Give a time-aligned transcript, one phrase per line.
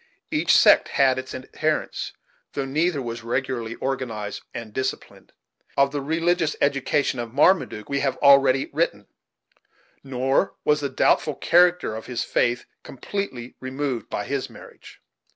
[0.31, 2.13] Each sect had its adherents,
[2.53, 5.31] though neither was regularly organized and disciplined.
[5.77, 9.05] Of the religious education of Marmaduke we have already written,
[10.03, 14.99] nor was the doubtful character of his faith completely removed by his marriage.